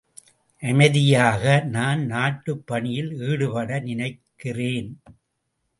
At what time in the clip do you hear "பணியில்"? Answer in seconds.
2.67-3.11